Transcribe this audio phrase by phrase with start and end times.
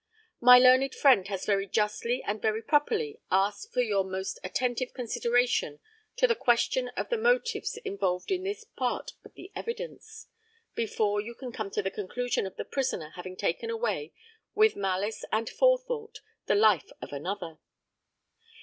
[0.39, 5.79] My learned friend has very justly and very properly asked for your most attentive consideration
[6.15, 10.25] to the question of the motives involved in this part of the evidence,
[10.73, 14.11] before you can come to the conclusion of the prisoner having taken away,
[14.55, 17.59] with malice and forethought, the life of another.